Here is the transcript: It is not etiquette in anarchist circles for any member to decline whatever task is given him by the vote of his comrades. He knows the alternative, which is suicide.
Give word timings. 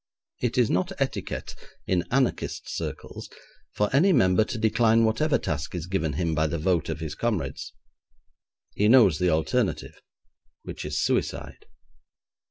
It 0.41 0.57
is 0.57 0.71
not 0.71 0.91
etiquette 0.99 1.53
in 1.85 2.05
anarchist 2.09 2.67
circles 2.67 3.29
for 3.71 3.87
any 3.95 4.11
member 4.11 4.43
to 4.43 4.57
decline 4.57 5.05
whatever 5.05 5.37
task 5.37 5.75
is 5.75 5.85
given 5.85 6.13
him 6.13 6.33
by 6.33 6.47
the 6.47 6.57
vote 6.57 6.89
of 6.89 7.01
his 7.01 7.13
comrades. 7.13 7.71
He 8.73 8.87
knows 8.87 9.19
the 9.19 9.29
alternative, 9.29 10.01
which 10.63 10.85
is 10.85 10.99
suicide. 10.99 11.67